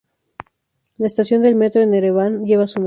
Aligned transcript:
La 0.97 1.05
estación 1.05 1.43
de 1.43 1.53
metro 1.53 1.79
en 1.83 1.93
Ereván 1.93 2.43
lleva 2.43 2.65
su 2.65 2.73
nombre. 2.73 2.79